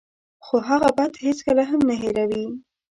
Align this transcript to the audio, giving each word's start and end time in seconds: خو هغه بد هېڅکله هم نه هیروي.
خو 0.45 0.55
هغه 0.69 0.89
بد 0.97 1.13
هېڅکله 1.25 1.63
هم 1.71 1.81
نه 1.89 1.95
هیروي. 2.01 2.45